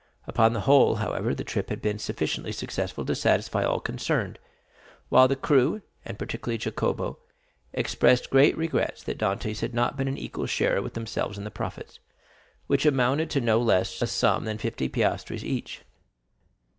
[0.25, 4.39] Upon the whole, however, the trip had been sufficiently successful to satisfy all concerned;
[5.09, 7.19] while the crew, and particularly Jacopo,
[7.71, 11.51] expressed great regrets that Dantès had not been an equal sharer with themselves in the
[11.51, 11.99] profits,
[12.65, 15.83] which amounted to no less a sum than fifty piastres each.